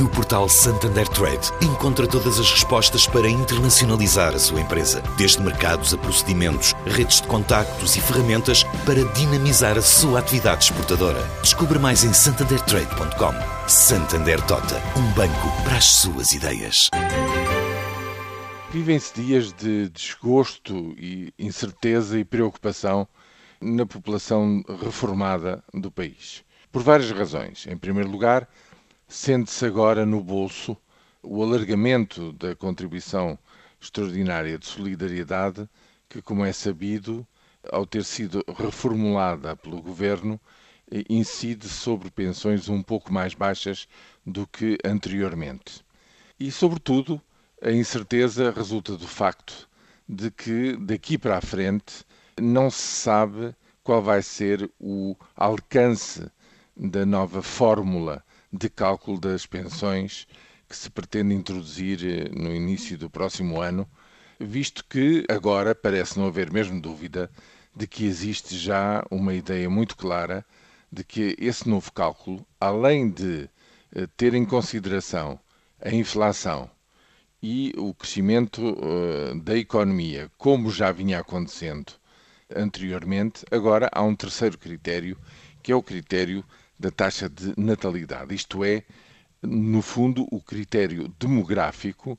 No 0.00 0.08
portal 0.08 0.48
Santander 0.48 1.06
Trade, 1.06 1.52
encontra 1.62 2.04
todas 2.04 2.40
as 2.40 2.50
respostas 2.50 3.06
para 3.06 3.28
internacionalizar 3.28 4.34
a 4.34 4.38
sua 4.40 4.60
empresa, 4.60 5.00
desde 5.16 5.40
mercados 5.40 5.94
a 5.94 5.98
procedimentos, 5.98 6.72
redes 6.84 7.20
de 7.20 7.28
contactos 7.28 7.94
e 7.94 8.00
ferramentas 8.00 8.64
para 8.84 9.04
dinamizar 9.12 9.78
a 9.78 9.82
sua 9.82 10.18
atividade 10.18 10.64
exportadora. 10.64 11.22
Descubra 11.42 11.78
mais 11.78 12.02
em 12.02 12.12
santandertrade.com. 12.12 13.68
Santander 13.68 14.44
Tota, 14.46 14.82
um 14.98 15.12
banco 15.12 15.62
para 15.62 15.76
as 15.76 15.84
suas 15.84 16.32
ideias. 16.32 16.90
Vivem-se 18.72 19.14
dias 19.14 19.52
de 19.52 19.88
desgosto 19.90 20.92
e 20.98 21.32
incerteza 21.38 22.18
e 22.18 22.24
preocupação 22.24 23.06
na 23.60 23.86
população 23.86 24.64
reformada 24.82 25.62
do 25.72 25.88
país. 25.88 26.42
Por 26.72 26.82
várias 26.82 27.12
razões. 27.12 27.64
Em 27.68 27.76
primeiro 27.76 28.10
lugar, 28.10 28.48
sente-se 29.08 29.64
agora 29.66 30.04
no 30.06 30.22
bolso 30.22 30.76
o 31.22 31.42
alargamento 31.42 32.32
da 32.32 32.54
contribuição 32.54 33.38
extraordinária 33.80 34.58
de 34.58 34.66
solidariedade, 34.66 35.68
que, 36.08 36.20
como 36.20 36.44
é 36.44 36.52
sabido, 36.52 37.26
ao 37.70 37.86
ter 37.86 38.04
sido 38.04 38.44
reformulada 38.58 39.56
pelo 39.56 39.80
governo, 39.80 40.40
incide 41.08 41.68
sobre 41.68 42.10
pensões 42.10 42.68
um 42.68 42.82
pouco 42.82 43.12
mais 43.12 43.34
baixas 43.34 43.88
do 44.24 44.46
que 44.46 44.78
anteriormente. 44.84 45.84
E, 46.38 46.50
sobretudo, 46.50 47.20
a 47.62 47.70
incerteza 47.70 48.50
resulta 48.50 48.96
do 48.96 49.08
facto 49.08 49.68
de 50.08 50.30
que 50.30 50.76
daqui 50.76 51.16
para 51.16 51.38
a 51.38 51.40
frente 51.40 52.04
não 52.38 52.70
se 52.70 52.82
sabe 52.82 53.54
qual 53.82 54.02
vai 54.02 54.22
ser 54.22 54.70
o 54.78 55.16
alcance 55.34 56.30
da 56.76 57.06
nova 57.06 57.42
fórmula 57.42 58.22
de 58.56 58.68
cálculo 58.68 59.18
das 59.18 59.46
pensões 59.46 60.28
que 60.68 60.76
se 60.76 60.88
pretende 60.88 61.34
introduzir 61.34 61.98
eh, 62.04 62.28
no 62.32 62.54
início 62.54 62.96
do 62.96 63.10
próximo 63.10 63.60
ano, 63.60 63.88
visto 64.38 64.84
que 64.84 65.24
agora 65.28 65.74
parece 65.74 66.18
não 66.18 66.26
haver 66.26 66.52
mesmo 66.52 66.80
dúvida 66.80 67.30
de 67.74 67.86
que 67.86 68.04
existe 68.06 68.56
já 68.56 69.04
uma 69.10 69.34
ideia 69.34 69.68
muito 69.68 69.96
clara 69.96 70.44
de 70.90 71.02
que 71.02 71.34
esse 71.38 71.68
novo 71.68 71.92
cálculo, 71.92 72.46
além 72.60 73.10
de 73.10 73.48
eh, 73.92 74.06
ter 74.16 74.34
em 74.34 74.44
consideração 74.44 75.38
a 75.80 75.90
inflação 75.90 76.70
e 77.42 77.74
o 77.76 77.92
crescimento 77.92 78.62
uh, 78.62 79.38
da 79.42 79.58
economia, 79.58 80.30
como 80.38 80.70
já 80.70 80.90
vinha 80.90 81.18
acontecendo 81.18 81.92
anteriormente, 82.54 83.44
agora 83.50 83.90
há 83.92 84.02
um 84.02 84.14
terceiro 84.14 84.56
critério, 84.56 85.18
que 85.62 85.70
é 85.70 85.76
o 85.76 85.82
critério 85.82 86.42
da 86.78 86.90
taxa 86.90 87.28
de 87.28 87.54
natalidade, 87.56 88.34
isto 88.34 88.64
é, 88.64 88.82
no 89.42 89.82
fundo, 89.82 90.26
o 90.30 90.40
critério 90.40 91.08
demográfico 91.18 92.18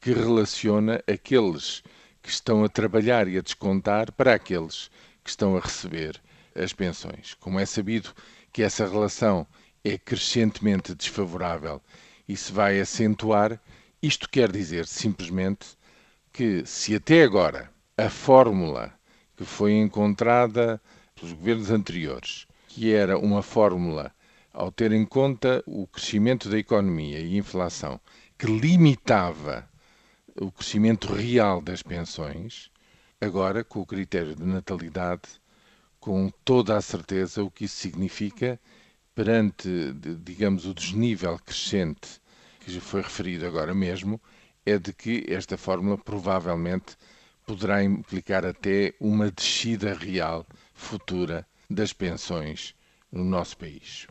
que 0.00 0.12
relaciona 0.12 1.02
aqueles 1.06 1.82
que 2.22 2.30
estão 2.30 2.64
a 2.64 2.68
trabalhar 2.68 3.28
e 3.28 3.38
a 3.38 3.42
descontar 3.42 4.10
para 4.12 4.34
aqueles 4.34 4.90
que 5.22 5.30
estão 5.30 5.56
a 5.56 5.60
receber 5.60 6.20
as 6.54 6.72
pensões. 6.72 7.34
Como 7.34 7.58
é 7.58 7.66
sabido 7.66 8.12
que 8.52 8.62
essa 8.62 8.88
relação 8.88 9.46
é 9.84 9.98
crescentemente 9.98 10.94
desfavorável 10.94 11.80
e 12.28 12.36
se 12.36 12.52
vai 12.52 12.80
acentuar, 12.80 13.60
isto 14.02 14.28
quer 14.28 14.50
dizer 14.50 14.86
simplesmente 14.86 15.76
que 16.32 16.64
se 16.66 16.94
até 16.94 17.22
agora 17.22 17.70
a 17.96 18.08
fórmula 18.08 18.92
que 19.36 19.44
foi 19.44 19.72
encontrada 19.72 20.80
pelos 21.14 21.32
governos 21.32 21.70
anteriores 21.70 22.46
que 22.74 22.90
era 22.90 23.18
uma 23.18 23.42
fórmula, 23.42 24.14
ao 24.50 24.72
ter 24.72 24.92
em 24.92 25.04
conta 25.04 25.62
o 25.66 25.86
crescimento 25.86 26.48
da 26.48 26.58
economia 26.58 27.18
e 27.18 27.36
inflação, 27.36 28.00
que 28.38 28.46
limitava 28.46 29.68
o 30.40 30.50
crescimento 30.50 31.12
real 31.12 31.60
das 31.60 31.82
pensões, 31.82 32.70
agora, 33.20 33.62
com 33.62 33.80
o 33.80 33.86
critério 33.86 34.34
de 34.34 34.42
natalidade, 34.42 35.28
com 36.00 36.30
toda 36.46 36.74
a 36.74 36.80
certeza 36.80 37.44
o 37.44 37.50
que 37.50 37.66
isso 37.66 37.76
significa 37.76 38.58
perante, 39.14 39.68
digamos, 40.24 40.64
o 40.64 40.72
desnível 40.72 41.38
crescente 41.44 42.22
que 42.58 42.72
já 42.72 42.80
foi 42.80 43.02
referido 43.02 43.46
agora 43.46 43.74
mesmo, 43.74 44.18
é 44.64 44.78
de 44.78 44.94
que 44.94 45.26
esta 45.28 45.58
fórmula 45.58 45.98
provavelmente 45.98 46.96
poderá 47.44 47.84
implicar 47.84 48.46
até 48.46 48.94
uma 48.98 49.30
descida 49.30 49.92
real 49.92 50.46
futura 50.72 51.46
das 51.72 51.92
pensões 51.92 52.74
no 53.10 53.24
nosso 53.24 53.56
país. 53.56 54.06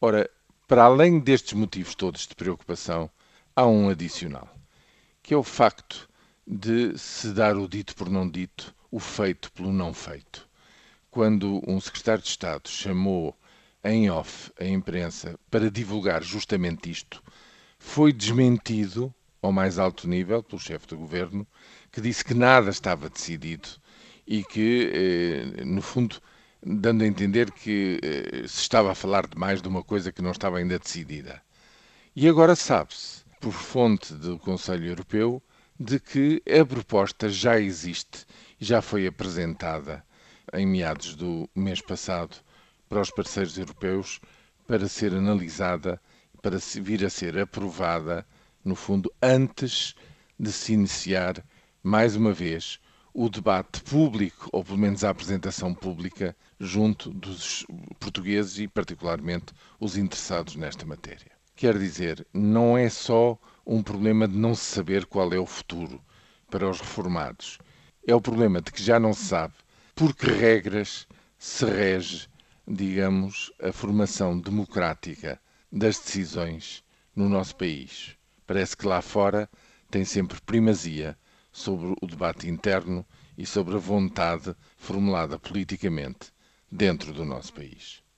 Ora, 0.00 0.28
para 0.66 0.84
além 0.84 1.20
destes 1.20 1.52
motivos 1.52 1.94
todos 1.94 2.26
de 2.26 2.34
preocupação, 2.34 3.10
há 3.54 3.66
um 3.66 3.88
adicional, 3.88 4.48
que 5.22 5.34
é 5.34 5.36
o 5.36 5.42
facto 5.42 6.08
de 6.46 6.96
se 6.98 7.32
dar 7.32 7.56
o 7.56 7.68
dito 7.68 7.94
por 7.94 8.10
não 8.10 8.28
dito, 8.28 8.74
o 8.90 8.98
feito 8.98 9.50
pelo 9.52 9.72
não 9.72 9.94
feito. 9.94 10.48
Quando 11.10 11.62
um 11.66 11.80
secretário 11.80 12.22
de 12.22 12.28
Estado 12.28 12.68
chamou 12.68 13.36
em 13.82 14.10
off 14.10 14.50
a 14.58 14.64
imprensa 14.64 15.38
para 15.50 15.70
divulgar 15.70 16.22
justamente 16.22 16.90
isto, 16.90 17.22
foi 17.78 18.12
desmentido 18.12 19.14
ao 19.42 19.52
mais 19.52 19.78
alto 19.78 20.08
nível 20.08 20.42
pelo 20.42 20.60
chefe 20.60 20.86
do 20.86 20.96
governo, 20.96 21.46
que 21.92 22.00
disse 22.00 22.24
que 22.24 22.34
nada 22.34 22.70
estava 22.70 23.10
decidido 23.10 23.68
e 24.26 24.42
que, 24.42 24.90
eh, 24.92 25.64
no 25.64 25.82
fundo, 25.82 26.20
dando 26.64 27.04
a 27.04 27.06
entender 27.06 27.50
que 27.50 28.00
eh, 28.02 28.48
se 28.48 28.60
estava 28.62 28.92
a 28.92 28.94
falar 28.94 29.26
de 29.26 29.36
mais 29.36 29.60
de 29.60 29.68
uma 29.68 29.82
coisa 29.82 30.10
que 30.10 30.22
não 30.22 30.30
estava 30.30 30.58
ainda 30.58 30.78
decidida. 30.78 31.42
E 32.16 32.28
agora 32.28 32.56
sabe-se, 32.56 33.24
por 33.40 33.52
fonte 33.52 34.14
do 34.14 34.38
Conselho 34.38 34.86
Europeu, 34.86 35.42
de 35.78 36.00
que 36.00 36.42
a 36.48 36.64
proposta 36.64 37.28
já 37.28 37.60
existe 37.60 38.24
e 38.60 38.64
já 38.64 38.80
foi 38.80 39.06
apresentada 39.06 40.02
em 40.52 40.66
meados 40.66 41.14
do 41.14 41.48
mês 41.54 41.80
passado 41.80 42.36
para 42.88 43.00
os 43.00 43.10
parceiros 43.10 43.58
europeus 43.58 44.20
para 44.66 44.88
ser 44.88 45.12
analisada, 45.12 46.00
para 46.40 46.58
vir 46.80 47.04
a 47.04 47.10
ser 47.10 47.38
aprovada, 47.38 48.26
no 48.64 48.74
fundo, 48.74 49.12
antes 49.20 49.94
de 50.38 50.50
se 50.50 50.72
iniciar 50.72 51.44
mais 51.82 52.16
uma 52.16 52.32
vez 52.32 52.80
o 53.16 53.28
debate 53.28 53.80
público, 53.84 54.48
ou 54.50 54.64
pelo 54.64 54.76
menos 54.76 55.04
a 55.04 55.10
apresentação 55.10 55.72
pública, 55.72 56.36
junto 56.58 57.10
dos 57.12 57.64
portugueses 58.00 58.58
e, 58.58 58.66
particularmente, 58.66 59.54
os 59.78 59.96
interessados 59.96 60.56
nesta 60.56 60.84
matéria. 60.84 61.30
Quer 61.54 61.78
dizer, 61.78 62.26
não 62.34 62.76
é 62.76 62.90
só 62.90 63.38
um 63.64 63.84
problema 63.84 64.26
de 64.26 64.36
não 64.36 64.52
se 64.52 64.64
saber 64.64 65.06
qual 65.06 65.32
é 65.32 65.38
o 65.38 65.46
futuro 65.46 66.02
para 66.50 66.68
os 66.68 66.80
reformados. 66.80 67.58
É 68.04 68.12
o 68.12 68.20
problema 68.20 68.60
de 68.60 68.72
que 68.72 68.82
já 68.82 68.98
não 68.98 69.14
se 69.14 69.26
sabe 69.26 69.54
por 69.94 70.12
que 70.12 70.26
regras 70.26 71.06
se 71.38 71.64
rege, 71.64 72.26
digamos, 72.66 73.52
a 73.62 73.72
formação 73.72 74.36
democrática 74.36 75.40
das 75.70 76.00
decisões 76.00 76.82
no 77.14 77.28
nosso 77.28 77.54
país. 77.54 78.16
Parece 78.44 78.76
que 78.76 78.88
lá 78.88 79.00
fora 79.00 79.48
tem 79.88 80.04
sempre 80.04 80.40
primazia 80.40 81.16
sobre 81.54 81.94
o 82.02 82.06
debate 82.06 82.48
interno 82.48 83.06
e 83.38 83.46
sobre 83.46 83.76
a 83.76 83.78
vontade 83.78 84.56
formulada 84.76 85.38
politicamente 85.38 86.32
dentro 86.70 87.12
do 87.12 87.24
nosso 87.24 87.52
país. 87.52 88.03